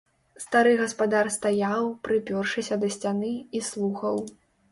[0.43, 4.15] Стары гаспадар стаяў, прыпёршыся да сцяны, і слухаў.